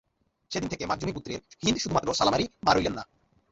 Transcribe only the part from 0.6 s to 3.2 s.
থেকে মাখযূমী গোত্রের হিন্দ শুধুমাত্র সালামারই মা রইলেন না।